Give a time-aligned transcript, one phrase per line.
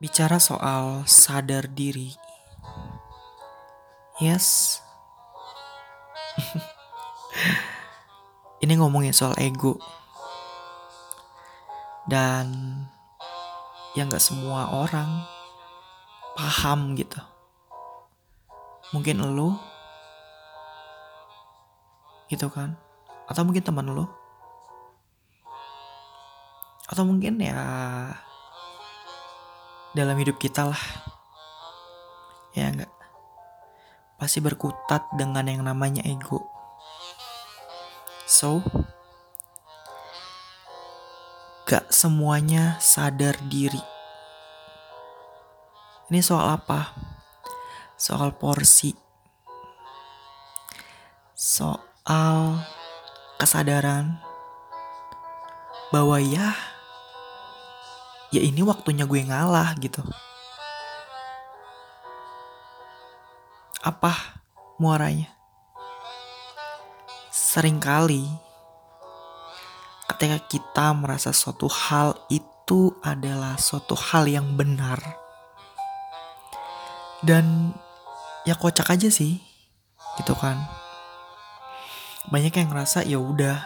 [0.00, 2.16] Bicara soal sadar diri.
[4.16, 4.80] Yes.
[8.64, 9.76] Ini ngomongin soal ego.
[12.08, 12.48] Dan
[13.92, 15.20] yang gak semua orang
[16.32, 17.20] paham gitu.
[18.96, 19.60] Mungkin lo
[22.32, 22.72] gitu kan.
[23.28, 24.08] Atau mungkin teman lo.
[26.88, 27.60] Atau mungkin ya
[29.90, 30.84] dalam hidup kita lah.
[32.54, 32.92] Ya enggak.
[34.20, 36.44] Pasti berkutat dengan yang namanya ego.
[38.30, 38.62] So,
[41.66, 43.82] gak semuanya sadar diri.
[46.10, 46.94] Ini soal apa?
[47.94, 48.94] Soal porsi.
[51.34, 52.60] Soal
[53.38, 54.20] kesadaran
[55.90, 56.54] bahwa ya
[58.30, 60.02] ya ini waktunya gue ngalah gitu.
[63.82, 64.42] Apa
[64.78, 65.34] muaranya?
[67.30, 68.26] Seringkali
[70.14, 74.98] ketika kita merasa suatu hal itu adalah suatu hal yang benar.
[77.20, 77.74] Dan
[78.46, 79.42] ya kocak aja sih,
[80.16, 80.56] gitu kan.
[82.30, 83.58] Banyak yang ngerasa ya udah,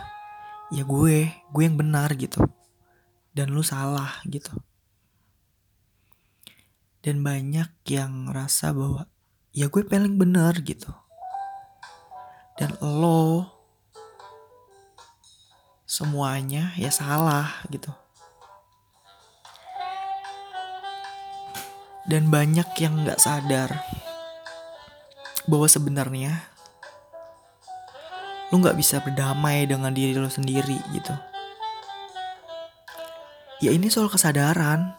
[0.73, 2.43] ya gue, gue yang benar gitu
[3.35, 4.55] dan lu salah gitu.
[7.03, 9.11] Dan banyak yang ngerasa bahwa
[9.51, 10.89] ya gue paling bener gitu.
[12.55, 13.51] Dan lo
[15.85, 17.91] semuanya ya salah gitu.
[22.07, 23.75] Dan banyak yang gak sadar
[25.45, 26.33] bahwa sebenarnya
[28.53, 31.34] lu gak bisa berdamai dengan diri lo sendiri gitu
[33.65, 34.93] ya ini soal kesadaran.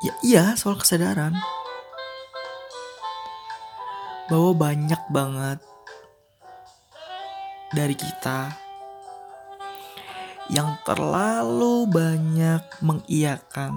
[0.00, 1.36] Ya iya soal kesadaran.
[4.32, 5.60] Bahwa banyak banget
[7.76, 8.56] dari kita
[10.48, 13.76] yang terlalu banyak mengiyakan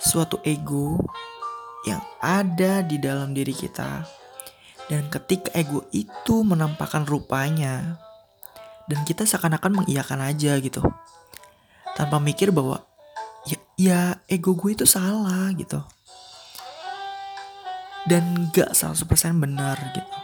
[0.00, 0.96] suatu ego
[1.84, 4.08] yang ada di dalam diri kita.
[4.88, 8.03] Dan ketika ego itu menampakkan rupanya,
[8.84, 10.84] dan kita seakan-akan mengiyakan aja gitu.
[11.96, 12.84] Tanpa mikir bahwa
[13.48, 15.80] ya, ya ego gue itu salah gitu.
[18.04, 19.00] Dan gak 100%
[19.40, 20.14] benar gitu.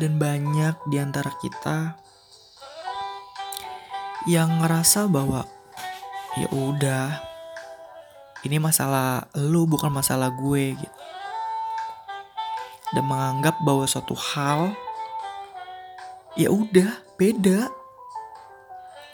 [0.00, 2.00] Dan banyak di antara kita
[4.24, 5.44] yang ngerasa bahwa
[6.40, 7.20] ya udah
[8.48, 10.98] ini masalah lu bukan masalah gue gitu.
[12.96, 14.72] Dan menganggap bahwa suatu hal
[16.34, 17.70] ya udah beda.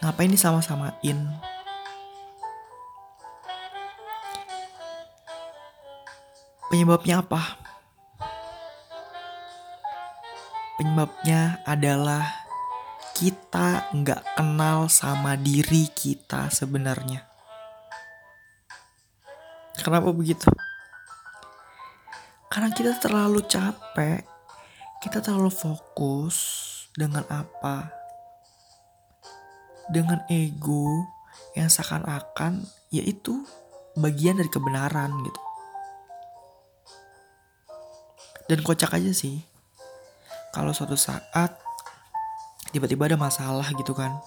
[0.01, 1.17] Ngapain disama-samain?
[6.67, 7.41] Penyebabnya apa?
[10.77, 12.25] Penyebabnya adalah
[13.17, 17.25] kita nggak kenal sama diri kita sebenarnya.
[19.81, 20.45] Kenapa begitu?
[22.51, 24.37] Karena kita terlalu capek
[24.97, 26.56] kita terlalu fokus
[26.97, 27.93] dengan apa?
[29.93, 31.05] Dengan ego
[31.53, 33.45] yang seakan-akan yaitu
[33.93, 35.41] bagian dari kebenaran gitu.
[38.49, 39.45] Dan kocak aja sih.
[40.51, 41.53] Kalau suatu saat
[42.73, 44.17] tiba-tiba ada masalah gitu kan.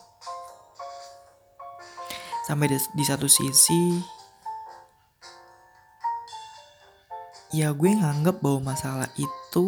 [2.47, 3.98] Sampai di, di satu sisi
[7.50, 9.66] ya gue nganggep bahwa masalah itu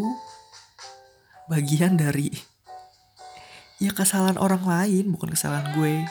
[1.50, 2.30] bagian dari
[3.82, 6.06] ya kesalahan orang lain bukan kesalahan gue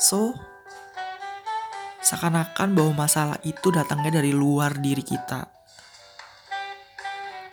[0.00, 0.32] so
[2.00, 5.44] seakan-akan bahwa masalah itu datangnya dari luar diri kita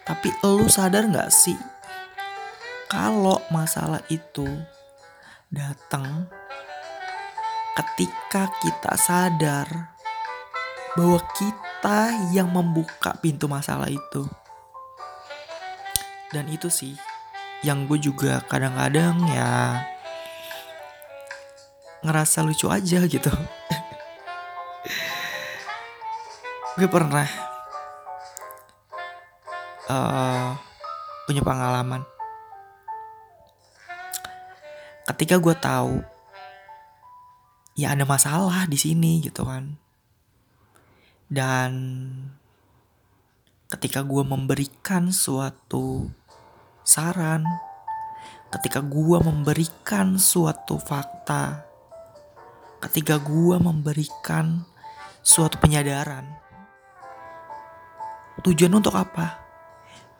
[0.08, 1.60] tapi lu sadar gak sih
[2.88, 4.48] kalau masalah itu
[5.52, 6.26] datang
[7.78, 9.94] ketika kita sadar
[10.98, 14.28] bahwa kita yang membuka pintu masalah itu.
[16.30, 16.94] Dan itu sih
[17.60, 19.84] yang gue juga kadang-kadang ya
[22.00, 23.28] ngerasa lucu aja gitu.
[26.80, 27.28] Gue pernah
[29.92, 30.56] uh,
[31.28, 32.08] punya pengalaman.
[35.04, 36.00] Ketika gue tahu
[37.76, 39.76] ya ada masalah di sini gitu kan.
[41.28, 41.72] Dan
[43.68, 46.08] ketika gue memberikan suatu
[46.90, 47.46] saran,
[48.50, 51.70] ketika gue memberikan suatu fakta
[52.80, 54.64] ketika gue memberikan
[55.20, 56.24] suatu penyadaran.
[58.40, 59.36] Tujuan untuk apa?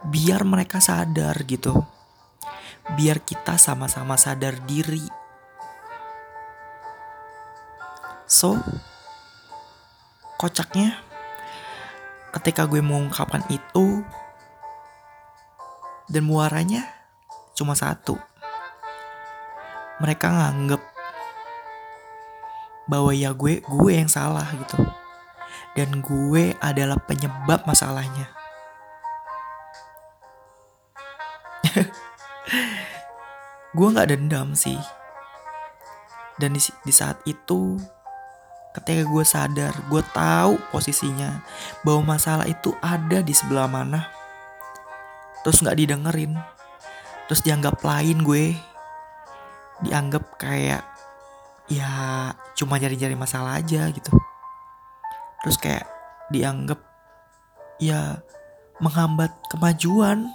[0.04, 1.72] Biar mereka sadar gitu.
[3.00, 5.08] Biar kita sama-sama sadar diri.
[8.28, 8.60] So,
[10.36, 11.00] kocaknya
[12.36, 14.04] ketika gue mengungkapkan itu
[16.10, 16.90] dan muaranya
[17.54, 18.18] cuma satu.
[20.02, 20.82] Mereka nganggep
[22.90, 24.82] bahwa ya gue gue yang salah gitu.
[25.78, 28.34] Dan gue adalah penyebab masalahnya.
[33.78, 34.82] Gue nggak dendam sih.
[36.42, 37.78] Dan di, di saat itu
[38.74, 41.46] ketika gue sadar gue tahu posisinya
[41.86, 44.19] bahwa masalah itu ada di sebelah mana
[45.44, 46.34] terus nggak didengerin.
[47.30, 48.58] Terus dianggap lain gue.
[49.86, 50.84] Dianggap kayak
[51.70, 51.90] ya
[52.58, 54.12] cuma nyari-nyari masalah aja gitu.
[55.46, 55.86] Terus kayak
[56.34, 56.82] dianggap
[57.80, 58.20] ya
[58.82, 60.28] menghambat kemajuan.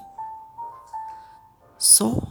[1.77, 2.25] So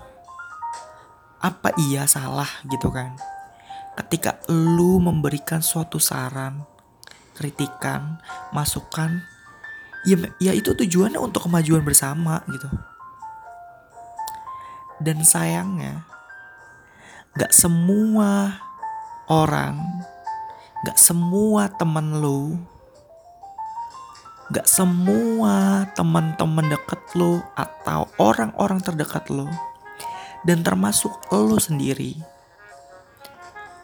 [1.44, 3.20] apa iya salah gitu kan?
[3.94, 6.66] Ketika lu memberikan suatu saran
[7.34, 8.22] kritikan
[8.54, 9.26] masukan
[10.04, 12.68] ya ya itu tujuannya untuk kemajuan bersama gitu.
[15.04, 16.08] Dan sayangnya
[17.34, 18.62] gak semua
[19.28, 19.80] orang,
[20.86, 22.56] gak semua temen lo,
[24.54, 29.50] gak semua teman-teman deket lo atau orang-orang terdekat lo,
[30.46, 32.22] dan termasuk lo sendiri,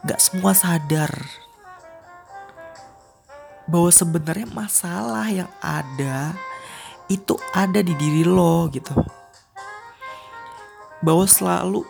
[0.06, 1.10] gak semua sadar
[3.69, 6.33] bahwa sebenarnya masalah yang ada
[7.06, 8.98] itu ada di diri lo gitu.
[11.06, 11.86] Bahwa selalu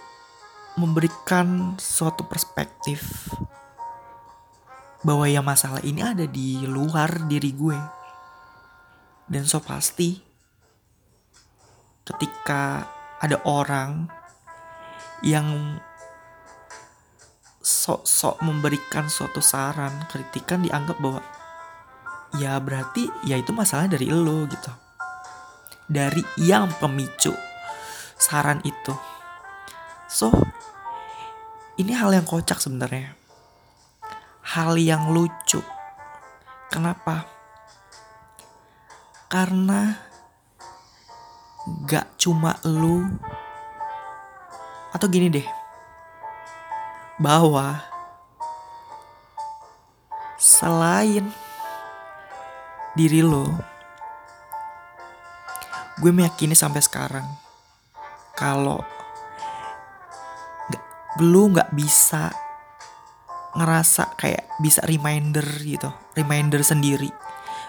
[0.75, 3.31] memberikan suatu perspektif
[4.99, 7.79] bahwa ya masalah ini ada di luar diri gue.
[9.29, 10.19] Dan so pasti
[12.03, 12.83] ketika
[13.23, 14.11] ada orang
[15.23, 15.79] yang
[17.59, 21.21] sok-sok memberikan suatu saran, kritikan dianggap bahwa
[22.37, 24.69] ya berarti ya itu masalah dari lo gitu.
[25.89, 27.33] Dari yang pemicu
[28.19, 28.93] saran itu.
[30.05, 30.29] So,
[31.79, 33.15] ini hal yang kocak sebenarnya.
[34.43, 35.63] Hal yang lucu.
[36.69, 37.25] Kenapa?
[39.29, 39.97] Karena
[41.87, 43.07] gak cuma lu
[44.93, 45.47] atau gini deh.
[47.17, 47.81] Bahwa
[50.37, 51.29] selain
[52.97, 53.53] diri lo,
[55.99, 57.27] gue meyakini sampai sekarang
[58.33, 58.79] kalau
[61.19, 62.31] lu nggak bisa
[63.57, 67.11] ngerasa kayak bisa reminder gitu reminder sendiri.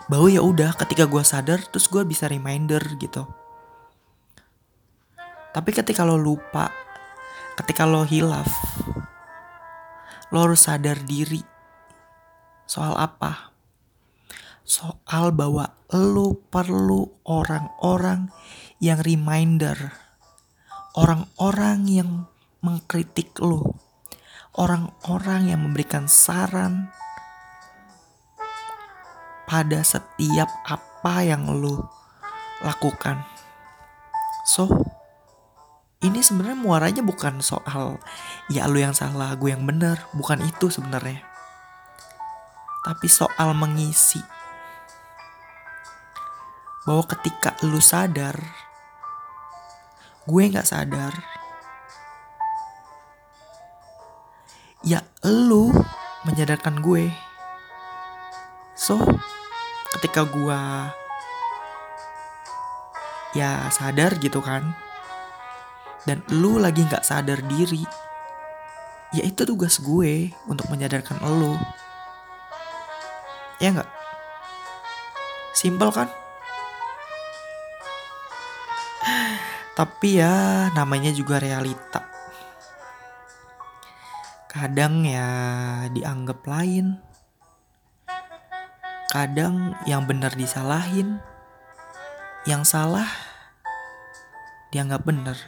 [0.06, 3.26] Bahwa ya udah ketika gue sadar terus gue bisa reminder gitu.
[5.50, 6.70] Tapi ketika lo lupa
[7.60, 8.48] ketika lo hilaf
[10.32, 11.42] lo harus sadar diri
[12.64, 13.49] soal apa
[14.70, 18.30] soal bahwa lo perlu orang-orang
[18.78, 19.90] yang reminder
[20.94, 22.10] orang-orang yang
[22.62, 23.78] mengkritik lo.
[24.50, 26.90] Orang-orang yang memberikan saran
[29.46, 31.86] pada setiap apa yang lo
[32.66, 33.22] lakukan.
[34.42, 34.66] So,
[36.02, 38.02] ini sebenarnya muaranya bukan soal
[38.50, 41.22] ya lo yang salah, gue yang benar, bukan itu sebenarnya.
[42.82, 44.18] Tapi soal mengisi
[46.88, 48.40] bahwa ketika lu sadar,
[50.24, 51.12] gue nggak sadar,
[54.80, 55.72] ya lu
[56.24, 57.12] menyadarkan gue.
[58.76, 58.96] So
[59.96, 60.60] ketika gue
[63.36, 64.74] ya sadar gitu kan
[66.08, 67.84] dan lu lagi nggak sadar diri
[69.14, 71.54] ya itu tugas gue untuk menyadarkan lu.
[73.60, 73.90] Ya nggak?
[75.52, 76.08] Simpel kan
[79.80, 82.04] tapi ya namanya juga realita.
[84.44, 85.24] Kadang ya
[85.88, 87.00] dianggap lain.
[89.08, 91.16] Kadang yang benar disalahin.
[92.44, 93.08] Yang salah
[94.68, 95.40] dianggap benar.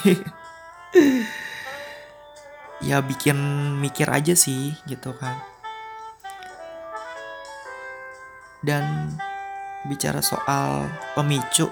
[2.80, 3.36] Ya bikin
[3.76, 5.36] mikir aja sih gitu kan.
[8.64, 9.12] Dan
[9.88, 11.68] bicara soal pemicu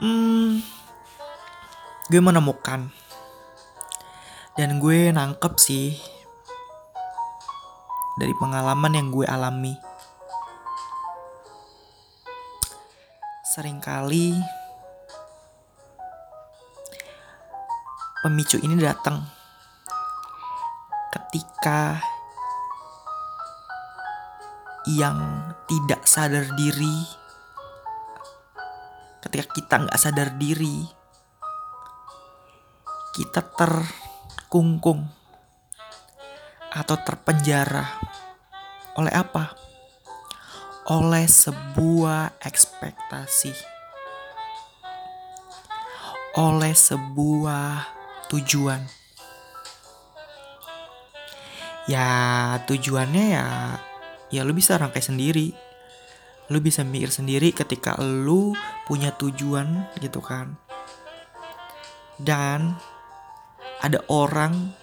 [0.00, 0.64] hmm,
[2.08, 2.88] gue menemukan
[4.60, 5.96] dan gue nangkep sih
[8.20, 9.72] dari pengalaman yang gue alami.
[13.56, 14.36] Seringkali
[18.20, 19.24] pemicu ini datang
[21.10, 21.98] ketika
[24.96, 26.98] yang tidak sadar diri
[29.20, 31.00] ketika kita nggak sadar diri
[33.10, 35.02] kita terkungkung
[36.70, 37.82] atau terpenjara
[38.94, 39.54] oleh apa?
[40.90, 43.54] Oleh sebuah ekspektasi.
[46.38, 47.90] Oleh sebuah
[48.30, 48.82] tujuan.
[51.90, 53.46] Ya, tujuannya ya
[54.30, 55.52] ya lu bisa rangkai sendiri.
[56.50, 60.58] Lu bisa mikir sendiri ketika lu punya tujuan gitu kan.
[62.18, 62.74] Dan
[63.80, 64.74] ada orang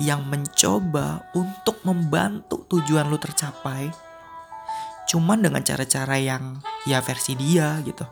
[0.00, 3.92] yang mencoba untuk membantu tujuan lu tercapai
[5.10, 8.06] cuman dengan cara-cara yang ya versi dia gitu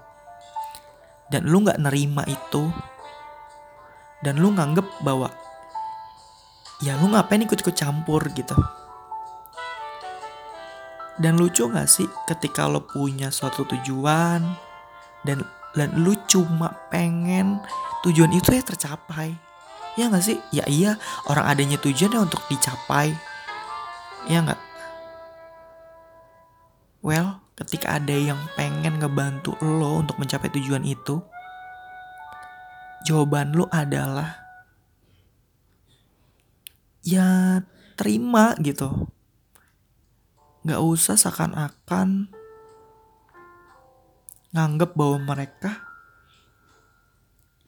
[1.31, 2.69] dan lu nggak nerima itu
[4.21, 5.31] dan lu nganggep bahwa
[6.83, 8.59] ya lu ngapain ikut-ikut campur gitu
[11.19, 14.43] dan lucu gak sih ketika lo punya suatu tujuan
[15.27, 15.43] dan
[15.75, 17.59] dan lu cuma pengen
[18.07, 19.35] tujuan itu ya tercapai?
[19.99, 20.39] Ya gak sih?
[20.55, 20.95] Ya iya
[21.27, 23.11] orang adanya tujuannya untuk dicapai.
[24.31, 24.61] Ya nggak?
[27.03, 31.19] Well ketika ada yang pengen ngebantu lo untuk mencapai tujuan itu
[33.03, 34.39] jawaban lu adalah
[37.03, 37.59] ya
[37.99, 39.11] terima gitu.
[40.69, 42.29] Gak usah seakan-akan
[44.53, 45.81] nganggep bahwa mereka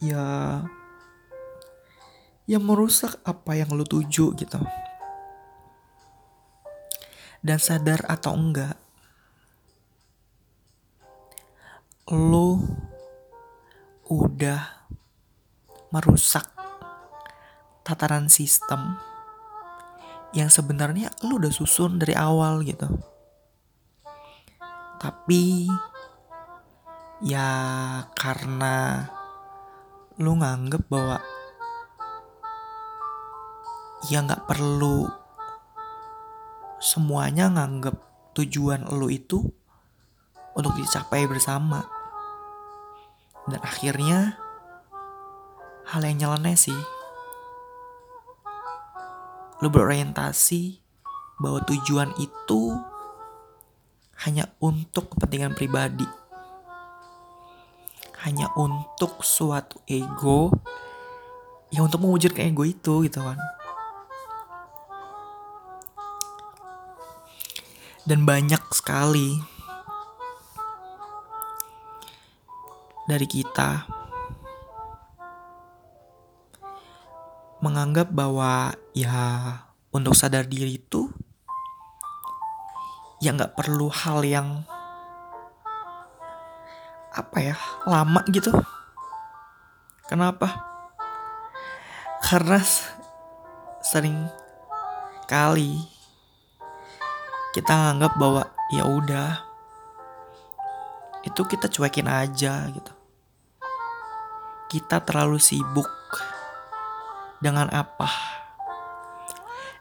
[0.05, 0.61] ya
[2.45, 4.61] yang merusak apa yang lu tuju gitu.
[7.41, 8.77] Dan sadar atau enggak,
[12.13, 12.61] lu
[14.13, 14.61] udah
[15.89, 16.45] merusak
[17.81, 19.01] tataran sistem
[20.31, 22.87] yang sebenarnya lu udah susun dari awal gitu.
[25.01, 25.67] Tapi
[27.25, 27.49] ya
[28.15, 29.07] karena
[30.21, 31.19] lu nganggep bahwa
[34.09, 35.09] ya nggak perlu
[36.81, 37.97] semuanya nganggep
[38.37, 39.43] tujuan lu itu
[40.55, 41.85] untuk dicapai bersama.
[43.51, 44.39] Dan akhirnya
[45.91, 47.00] hal yang nyeleneh sih.
[49.61, 50.81] Lu berorientasi
[51.41, 52.77] bahwa tujuan itu
[54.25, 56.09] hanya untuk kepentingan pribadi.
[58.25, 60.53] Hanya untuk suatu ego
[61.73, 63.41] yang untuk mewujudkan ego itu gitu kan.
[68.05, 69.41] Dan banyak sekali
[73.09, 74.00] dari kita
[77.61, 79.21] menganggap bahwa ya
[79.93, 81.13] untuk sadar diri itu
[83.21, 84.65] ya nggak perlu hal yang
[87.13, 88.49] apa ya lama gitu.
[90.09, 90.49] Kenapa?
[92.25, 92.65] Karena
[93.85, 94.27] sering
[95.29, 95.85] kali
[97.53, 99.31] kita nganggap bahwa ya udah
[101.29, 102.93] itu kita cuekin aja gitu.
[104.71, 106.00] Kita terlalu sibuk
[107.41, 108.09] dengan apa?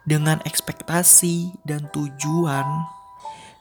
[0.07, 2.65] Dengan ekspektasi dan tujuan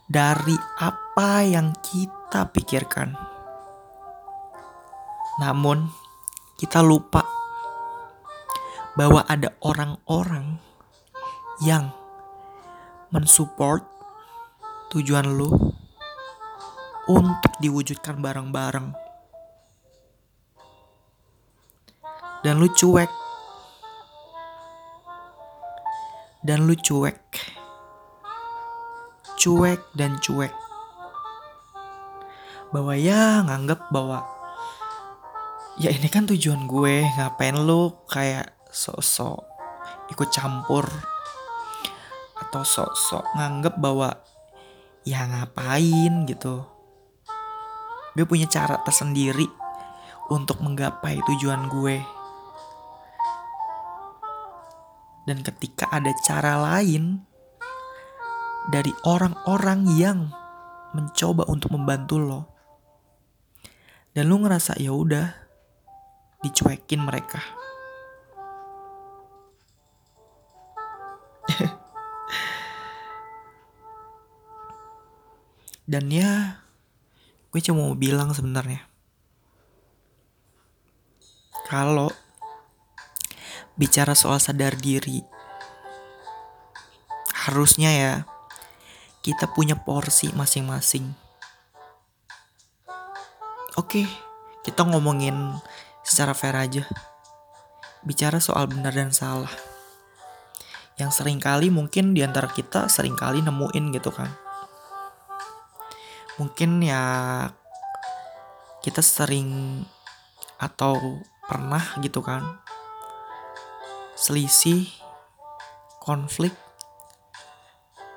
[0.08, 3.12] dari apa yang kita pikirkan.
[5.42, 5.90] Namun,
[6.56, 7.22] kita lupa
[8.98, 10.58] bahwa ada orang-orang
[11.62, 11.94] yang
[13.14, 13.82] mensupport
[14.90, 15.50] tujuan lu
[17.06, 18.90] untuk diwujudkan bareng-bareng.
[22.42, 23.27] Dan lu cuek
[26.48, 27.20] dan lu cuek.
[29.36, 30.56] Cuek dan cuek.
[32.72, 34.24] Bahwa ya nganggep bahwa
[35.76, 39.44] ya ini kan tujuan gue, ngapain lu kayak sok-sok
[40.08, 40.88] ikut campur
[42.40, 44.16] atau sok-sok nganggep bahwa
[45.04, 46.64] ya ngapain gitu.
[48.16, 49.44] Gue punya cara tersendiri
[50.32, 52.17] untuk menggapai tujuan gue.
[55.28, 57.20] Dan ketika ada cara lain
[58.72, 60.32] dari orang-orang yang
[60.96, 62.48] mencoba untuk membantu lo,
[64.16, 65.36] dan lu ngerasa ya udah,
[66.40, 67.44] dicuekin mereka.
[75.92, 76.64] Dan ya,
[77.52, 78.80] gue cuma mau bilang sebenarnya.
[81.68, 82.08] Kalau
[83.78, 85.22] bicara soal sadar diri,
[87.46, 88.14] harusnya ya
[89.22, 91.14] kita punya porsi masing-masing.
[93.78, 94.04] Oke,
[94.66, 95.54] kita ngomongin
[96.02, 96.82] secara fair aja.
[98.02, 99.54] Bicara soal benar dan salah.
[100.98, 104.48] Yang sering kali mungkin di antara kita sering kali nemuin gitu kan
[106.38, 107.02] mungkin ya
[108.78, 109.82] kita sering
[110.62, 111.18] atau
[111.50, 112.62] pernah gitu kan
[114.18, 114.90] selisih
[116.02, 116.50] konflik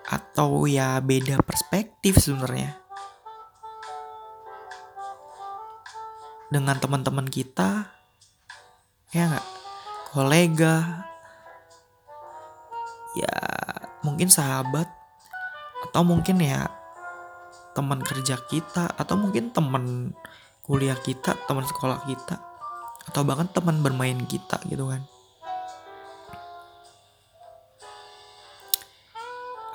[0.10, 2.74] atau ya beda perspektif sebenarnya
[6.50, 7.86] dengan teman-teman kita
[9.14, 9.48] ya nggak
[10.12, 11.08] kolega
[13.16, 13.36] ya
[14.02, 14.90] mungkin sahabat
[15.88, 16.68] atau mungkin ya
[17.72, 20.12] teman kerja kita atau mungkin teman
[20.62, 22.40] kuliah kita, teman sekolah kita
[23.12, 25.04] atau bahkan teman bermain kita gitu kan.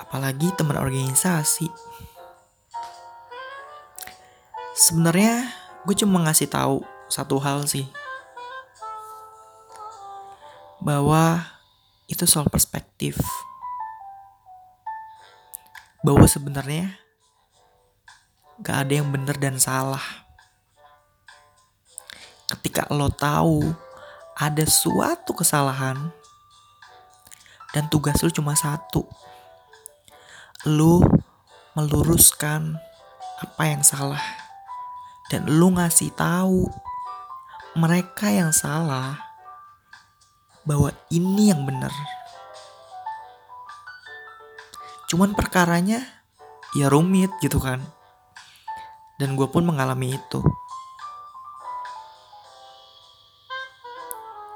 [0.07, 1.67] Apalagi teman organisasi.
[4.73, 5.51] Sebenarnya
[5.83, 7.85] gue cuma ngasih tahu satu hal sih.
[10.79, 11.43] Bahwa
[12.07, 13.19] itu soal perspektif.
[16.01, 17.07] Bahwa sebenarnya
[18.57, 20.01] Gak ada yang benar dan salah.
[22.49, 23.61] Ketika lo tahu
[24.33, 26.09] ada suatu kesalahan
[27.69, 29.05] dan tugas lo cuma satu.
[30.67, 30.99] Lo
[31.79, 32.75] meluruskan
[33.39, 34.19] apa yang salah
[35.31, 36.67] dan lo ngasih tahu
[37.79, 39.15] mereka yang salah
[40.67, 41.93] bahwa ini yang benar.
[45.07, 46.03] Cuman perkaranya
[46.75, 47.79] ya rumit gitu kan.
[49.15, 50.43] Dan gue pun mengalami itu.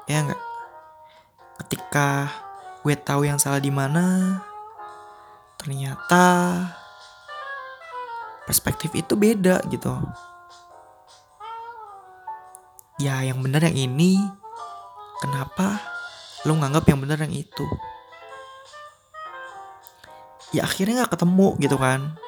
[0.04, 0.42] Ya nggak?
[1.64, 2.28] Ketika
[2.84, 4.36] gue tahu yang salah di mana,
[5.62, 6.26] ternyata
[8.42, 9.94] perspektif itu beda gitu.
[12.98, 14.18] Ya yang benar yang ini,
[15.22, 15.78] kenapa
[16.42, 17.66] lo nganggap yang benar yang itu?
[20.50, 22.18] Ya akhirnya nggak ketemu gitu kan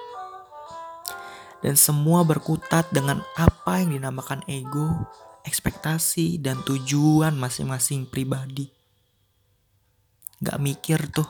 [1.64, 5.09] dan semua berkutat dengan apa yang dinamakan ego,
[5.49, 8.68] ekspektasi, dan tujuan masing-masing pribadi.
[10.44, 11.25] Gak mikir tuh,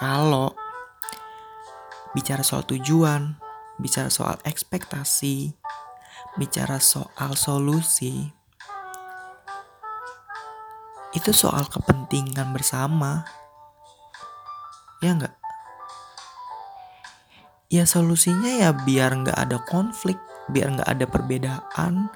[0.00, 0.56] kalau
[2.16, 3.36] bicara soal tujuan,
[3.76, 5.52] bicara soal ekspektasi,
[6.40, 8.32] bicara soal solusi,
[11.12, 13.28] itu soal kepentingan bersama.
[15.04, 15.40] Ya enggak?
[17.70, 20.18] ya solusinya ya biar nggak ada konflik
[20.50, 22.10] biar nggak ada perbedaan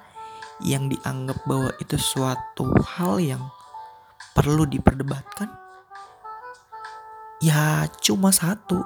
[0.58, 3.42] yang dianggap bahwa itu suatu hal yang
[4.34, 5.46] perlu diperdebatkan
[7.42, 8.84] ya cuma satu.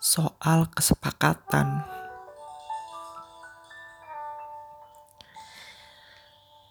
[0.00, 1.84] Soal kesepakatan.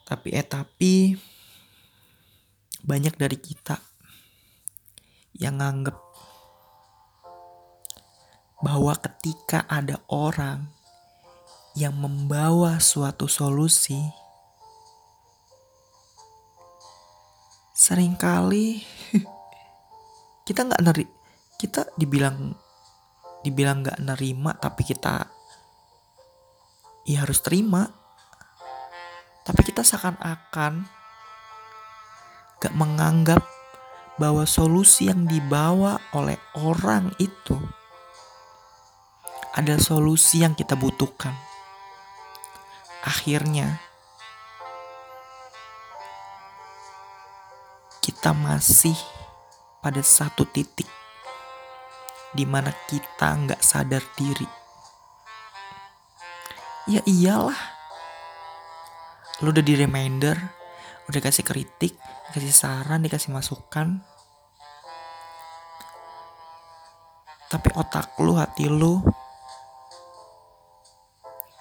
[0.10, 1.14] Tapi eh tapi
[2.82, 3.78] banyak dari kita
[5.38, 5.94] yang nganggep
[8.66, 10.68] bahwa ketika ada orang
[11.78, 14.02] yang membawa suatu solusi,
[17.72, 18.84] sering kali
[20.50, 21.06] kita nggak neri,
[21.62, 22.58] kita dibilang
[23.46, 25.30] dibilang nggak nerima, tapi kita
[27.06, 27.86] ya harus terima.
[29.46, 30.86] Tapi kita seakan-akan
[32.62, 33.42] gak menganggap
[34.22, 37.58] bahwa solusi yang dibawa oleh orang itu
[39.58, 41.34] ada solusi yang kita butuhkan.
[43.02, 43.82] Akhirnya,
[48.06, 48.98] kita masih
[49.80, 50.88] pada satu titik
[52.34, 54.46] di mana kita nggak sadar diri.
[56.90, 57.58] Ya iyalah,
[59.42, 60.38] lu udah di reminder,
[61.10, 61.98] udah kasih kritik,
[62.30, 64.02] dikasih saran, dikasih masukan.
[67.50, 69.02] Tapi otak lu, hati lu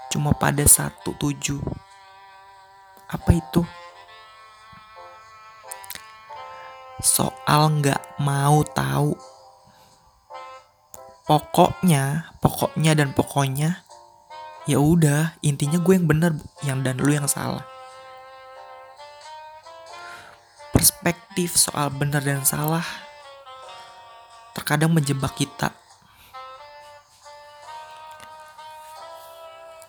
[0.08, 1.60] cuma pada satu tujuh.
[3.08, 3.60] Apa itu?
[6.98, 9.14] Soal nggak mau tahu.
[11.28, 13.84] Pokoknya, pokoknya dan pokoknya,
[14.64, 16.32] ya udah intinya gue yang bener,
[16.64, 17.66] yang dan lu yang salah.
[20.78, 22.86] perspektif soal benar dan salah
[24.54, 25.74] terkadang menjebak kita.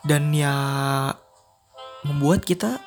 [0.02, 0.54] Dan ya
[2.02, 2.82] membuat kita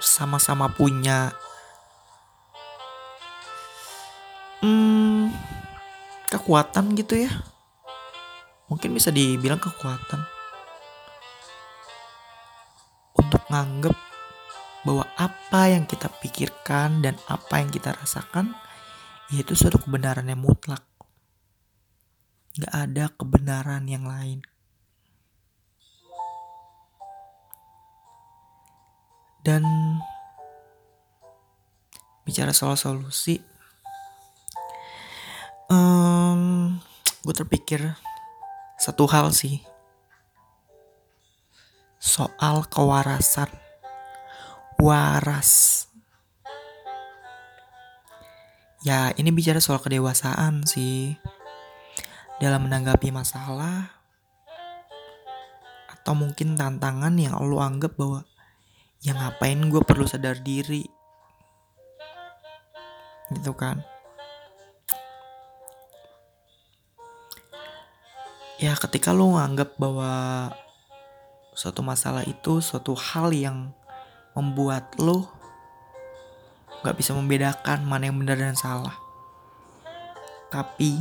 [0.00, 1.36] sama-sama punya
[6.42, 7.30] kekuatan gitu ya.
[8.66, 10.26] Mungkin bisa dibilang kekuatan
[13.14, 13.94] untuk nganggep
[14.82, 18.50] bahwa apa yang kita pikirkan dan apa yang kita rasakan
[19.30, 20.82] yaitu suatu kebenaran yang mutlak.
[22.58, 24.42] Gak ada kebenaran yang lain.
[29.46, 29.62] Dan
[32.26, 33.38] bicara soal solusi,
[35.72, 36.42] um,
[37.24, 37.80] gue terpikir
[38.76, 39.64] satu hal sih.
[41.96, 43.48] Soal kewarasan.
[44.76, 45.86] Waras.
[48.82, 51.14] Ya ini bicara soal kedewasaan sih.
[52.42, 54.02] Dalam menanggapi masalah
[55.86, 58.26] Atau mungkin tantangan yang lo anggap bahwa
[58.98, 60.82] Ya ngapain gue perlu sadar diri?
[63.30, 63.91] Gitu kan
[68.62, 70.46] Ya ketika lo nganggap bahwa
[71.52, 73.76] Suatu masalah itu suatu hal yang
[74.32, 75.28] membuat lo
[76.80, 78.96] gak bisa membedakan mana yang benar dan salah.
[80.48, 80.96] Tapi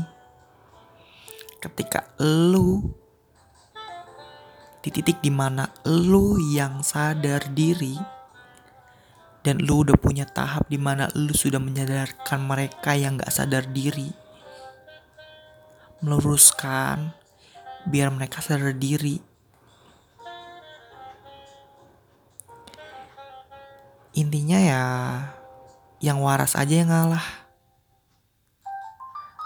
[1.64, 2.92] ketika lu
[4.84, 7.96] di titik di mana lu yang sadar diri
[9.40, 14.12] dan lu udah punya tahap di mana lu sudah menyadarkan mereka yang gak sadar diri
[16.04, 17.21] meluruskan
[17.90, 19.32] biar mereka sadar diri
[24.12, 24.84] intinya ya
[26.04, 27.24] yang waras aja yang ngalah.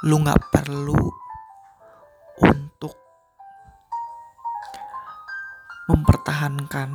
[0.05, 0.97] Lu nggak perlu
[2.41, 2.95] untuk
[5.85, 6.89] mempertahankan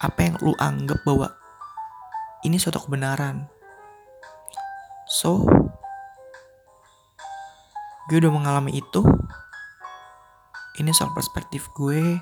[0.00, 1.32] apa yang lu anggap bahwa
[2.44, 3.48] ini suatu kebenaran.
[5.08, 5.44] So,
[8.08, 9.04] gue udah mengalami itu.
[10.74, 12.18] Ini soal perspektif gue,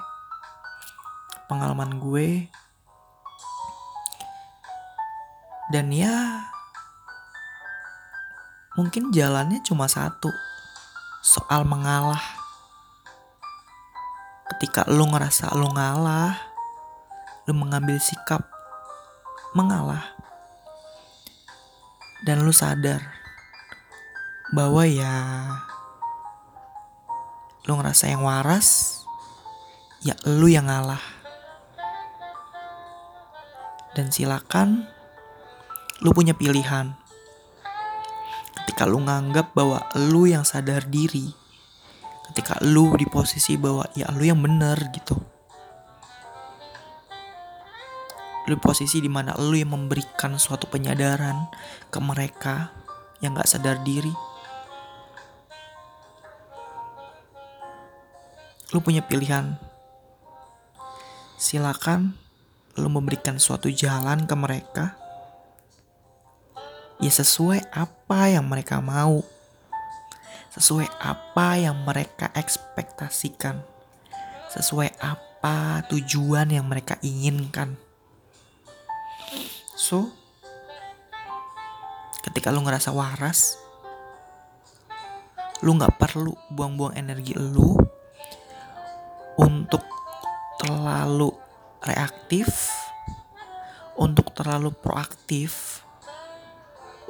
[1.49, 2.53] pengalaman gue,
[5.73, 6.45] dan ya
[8.77, 10.29] mungkin jalannya cuma satu
[11.25, 12.21] soal mengalah.
[14.53, 16.37] Ketika lu ngerasa lu ngalah
[17.49, 18.47] lu mengambil sikap
[19.57, 20.15] mengalah
[22.23, 23.03] dan lu sadar
[24.55, 25.11] bahwa ya
[27.67, 29.01] lu ngerasa yang waras
[30.03, 31.03] ya lu yang ngalah
[33.93, 34.89] dan silakan
[36.03, 36.99] lu punya pilihan.
[38.63, 41.31] Ketika lu nganggap bahwa lu yang sadar diri,
[42.33, 45.15] ketika lu di posisi bahwa ya lu yang bener gitu.
[48.51, 51.47] Lu posisi di mana lu yang memberikan suatu penyadaran
[51.95, 52.75] ke mereka
[53.23, 54.11] yang gak sadar diri.
[58.73, 59.61] Lu punya pilihan.
[61.37, 62.17] Silakan
[62.81, 64.97] lu memberikan suatu jalan ke mereka
[67.03, 69.21] ya sesuai apa yang mereka mau,
[70.55, 73.61] sesuai apa yang mereka ekspektasikan,
[74.55, 77.75] sesuai apa tujuan yang mereka inginkan.
[79.75, 80.15] So,
[82.23, 83.59] ketika lu ngerasa waras,
[85.61, 87.92] lu nggak perlu buang-buang energi lu
[89.37, 89.85] untuk
[90.61, 91.33] terlalu
[91.83, 92.71] reaktif,
[93.97, 95.83] untuk terlalu proaktif,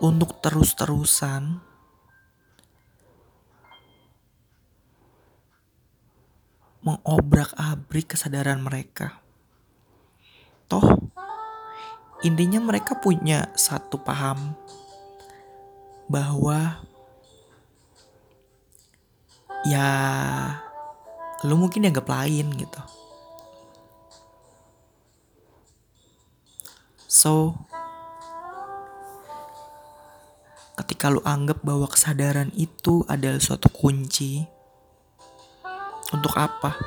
[0.02, 1.62] untuk terus-terusan
[6.82, 9.22] mengobrak-abrik kesadaran mereka.
[10.66, 10.98] Toh,
[12.26, 14.58] intinya mereka punya satu paham
[16.10, 16.82] bahwa
[19.62, 19.90] ya
[21.42, 22.82] lu mungkin dianggap lain gitu.
[27.12, 27.54] So,
[30.80, 34.42] ketika lu anggap bahwa kesadaran itu adalah suatu kunci
[36.14, 36.78] untuk apa?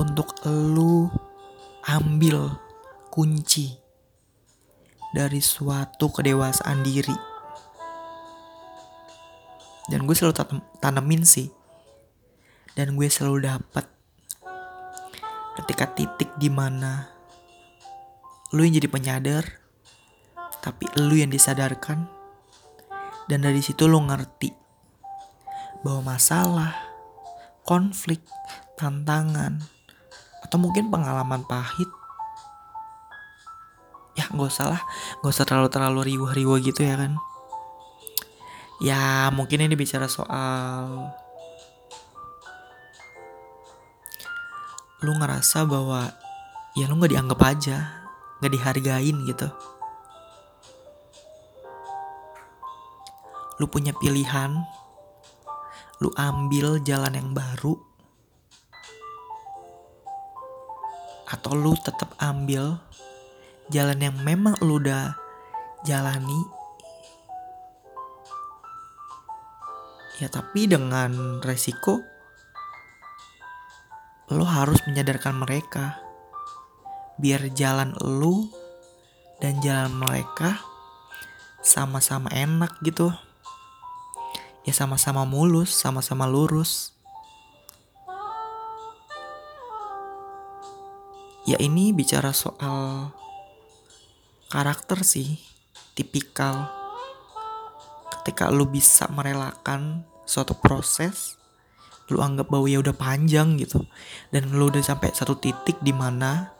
[0.00, 1.12] Untuk lu
[1.86, 2.56] ambil
[3.12, 3.76] kunci
[5.12, 7.14] dari suatu kedewasaan diri.
[9.86, 10.34] Dan gue selalu
[10.80, 11.61] tanemin sih.
[12.72, 13.84] Dan gue selalu dapat
[15.60, 17.04] ketika titik di mana
[18.56, 19.44] lu yang jadi penyadar
[20.62, 22.08] tapi lu yang disadarkan.
[23.26, 24.50] Dan dari situ lu ngerti
[25.82, 26.74] bahwa masalah
[27.66, 28.22] konflik
[28.78, 29.62] tantangan
[30.42, 31.86] atau mungkin pengalaman pahit
[34.12, 34.82] ya nggak usah lah
[35.22, 37.18] nggak usah terlalu terlalu riuh-riuh gitu ya kan.
[38.82, 41.14] Ya mungkin ini bicara soal
[45.02, 46.14] lu ngerasa bahwa
[46.78, 48.02] ya lu nggak dianggap aja
[48.38, 49.48] nggak dihargain gitu.
[53.58, 54.62] Lu punya pilihan
[56.02, 57.78] lu ambil jalan yang baru
[61.30, 62.82] atau lu tetap ambil
[63.70, 65.14] jalan yang memang lu udah
[65.86, 66.42] jalani.
[70.18, 72.11] Ya tapi dengan resiko
[74.32, 76.00] lo harus menyadarkan mereka
[77.20, 78.48] biar jalan lo
[79.44, 80.56] dan jalan mereka
[81.60, 83.12] sama-sama enak gitu.
[84.64, 86.96] Ya sama-sama mulus sama-sama lurus.
[91.44, 93.12] Ya ini bicara soal
[94.48, 95.42] karakter sih
[95.92, 96.70] tipikal.
[98.08, 101.41] Ketika lo bisa merelakan suatu proses
[102.10, 103.84] lu anggap bahwa ya udah panjang gitu.
[104.34, 106.50] Dan lu udah sampai satu titik di mana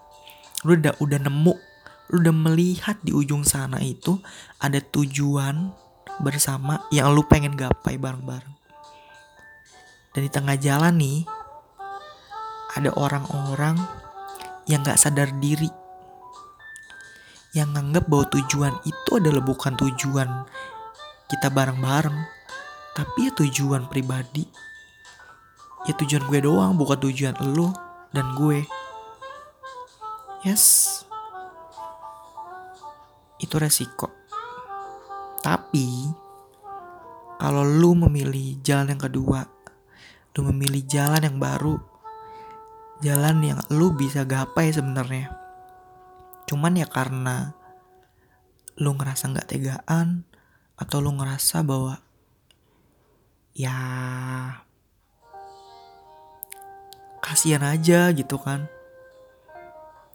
[0.63, 1.55] lu udah udah nemu
[2.13, 4.21] lu udah melihat di ujung sana itu
[4.61, 5.73] ada tujuan
[6.21, 8.53] bersama yang lu pengen gapai bareng-bareng.
[10.13, 11.25] Dan di tengah jalan nih
[12.77, 13.81] ada orang-orang
[14.69, 15.73] yang gak sadar diri.
[17.57, 20.29] Yang nganggap bahwa tujuan itu adalah bukan tujuan
[21.33, 22.17] kita bareng-bareng
[22.93, 24.45] tapi ya tujuan pribadi
[25.89, 27.75] ya tujuan gue doang bukan tujuan lo
[28.15, 28.63] dan gue.
[30.47, 31.03] Yes.
[33.39, 34.11] Itu resiko.
[35.43, 36.11] Tapi
[37.43, 39.43] kalau lu memilih jalan yang kedua
[40.33, 41.77] lu memilih jalan yang baru
[43.03, 45.35] jalan yang lu bisa gapai sebenarnya.
[46.47, 47.53] Cuman ya karena
[48.79, 50.23] lu ngerasa nggak tegaan
[50.79, 51.99] atau lu ngerasa bahwa
[53.53, 53.77] ya
[57.33, 58.69] kasihan aja gitu kan.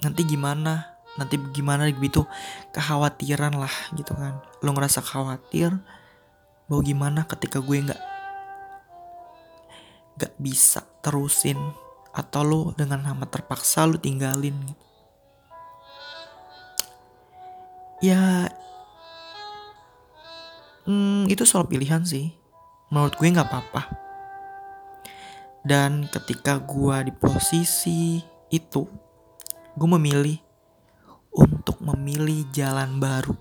[0.06, 0.93] Nanti gimana?
[1.17, 2.30] Nanti gimana gitu?
[2.69, 4.38] Kekhawatiran lah gitu kan.
[4.62, 5.73] Lo ngerasa khawatir
[6.69, 8.01] bahwa gimana ketika gue nggak
[10.21, 11.58] nggak bisa terusin
[12.13, 14.58] atau lo dengan nama terpaksa lo tinggalin
[18.01, 18.49] ya
[20.89, 22.34] hmm, itu soal pilihan sih.
[22.93, 24.07] Menurut gue nggak apa-apa
[25.65, 28.22] dan ketika gue di posisi
[28.54, 28.84] itu,
[29.74, 30.38] gue memilih
[31.34, 33.36] untuk memilih jalan baru.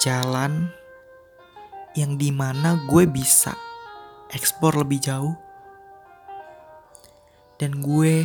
[0.00, 0.72] Jalan
[1.94, 3.54] yang di mana gue bisa
[4.30, 5.36] ekspor lebih jauh.
[7.60, 8.24] Dan gue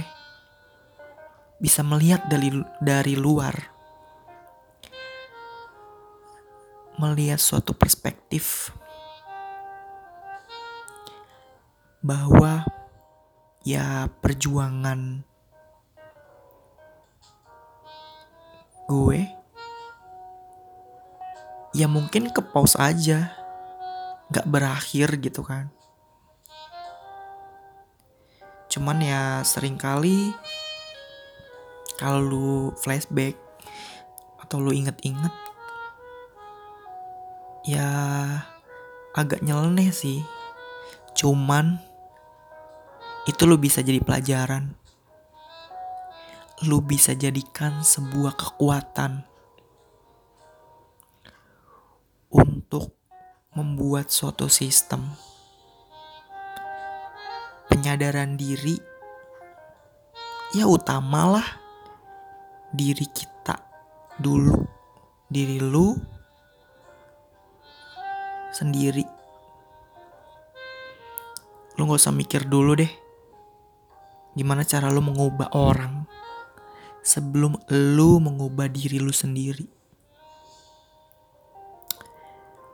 [1.60, 3.76] bisa melihat dari dari luar.
[6.96, 8.72] Melihat suatu perspektif
[12.06, 12.62] bahwa
[13.66, 15.26] ya perjuangan
[18.86, 19.26] gue
[21.74, 23.34] ya mungkin ke pause aja
[24.30, 25.74] nggak berakhir gitu kan.
[28.70, 30.30] Cuman ya sering kali
[31.98, 33.34] kalau lu flashback
[34.46, 35.34] atau lu inget-inget
[37.66, 37.90] ya
[39.18, 40.22] agak nyeleneh sih.
[41.18, 41.82] Cuman
[43.26, 44.78] itu lu bisa jadi pelajaran.
[46.70, 49.26] Lu bisa jadikan sebuah kekuatan
[52.30, 52.94] untuk
[53.58, 55.10] membuat suatu sistem.
[57.66, 58.78] Penyadaran diri
[60.56, 61.44] ya utamalah
[62.72, 63.58] diri kita
[64.22, 64.64] dulu
[65.28, 65.98] diri lu
[68.54, 69.04] sendiri.
[71.76, 73.05] Lu gak usah mikir dulu deh
[74.36, 76.04] Gimana cara lu mengubah orang
[77.00, 79.64] sebelum lu mengubah diri lu sendiri.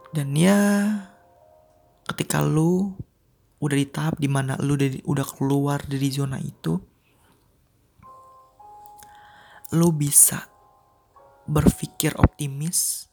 [0.09, 0.57] Dan ya
[2.09, 2.97] ketika lu
[3.61, 4.73] udah di tahap di mana lu
[5.05, 6.81] udah, keluar dari zona itu,
[9.77, 10.49] lu bisa
[11.45, 13.05] berpikir optimis,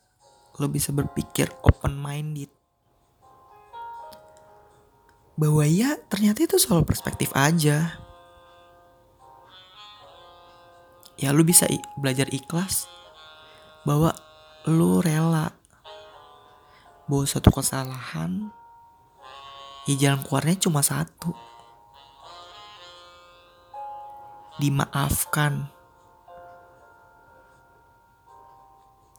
[0.57, 2.49] lu bisa berpikir open minded.
[5.39, 8.08] Bahwa ya ternyata itu soal perspektif aja
[11.19, 11.67] ya lu bisa
[11.99, 12.87] belajar ikhlas
[13.83, 14.15] bahwa
[14.71, 15.51] lu rela
[17.11, 18.55] bahwa satu kesalahan
[19.89, 21.33] ya jalan keluarnya cuma satu.
[24.61, 25.73] Dimaafkan.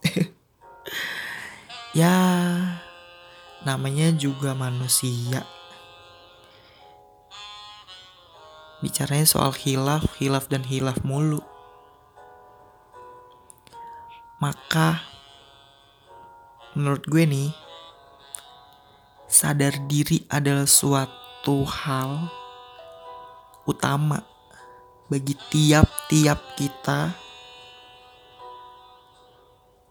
[1.90, 2.14] Ya
[3.66, 5.42] namanya juga manusia.
[8.78, 11.42] Bicaranya soal hilaf hilaf dan hilaf mulu
[14.40, 15.04] maka
[16.72, 17.50] menurut gue nih
[19.28, 22.26] sadar diri adalah suatu hal
[23.68, 24.24] utama
[25.12, 27.12] bagi tiap-tiap kita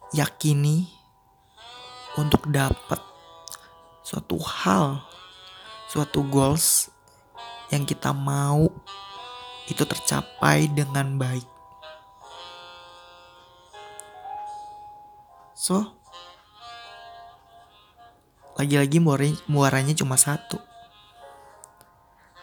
[0.10, 0.90] yakini
[2.18, 2.98] untuk dapat
[4.02, 5.06] suatu hal,
[5.86, 6.90] suatu goals
[7.70, 8.74] yang kita mau
[9.70, 11.59] itu tercapai dengan baik.
[15.70, 15.86] So,
[18.58, 18.98] lagi-lagi
[19.46, 20.58] muaranya cuma satu.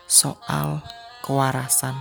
[0.07, 0.79] Soal
[1.27, 1.99] kewarasan.